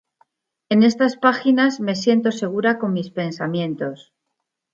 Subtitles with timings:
[0.69, 4.11] En estas páginas, me siento segura con mis pensamientos.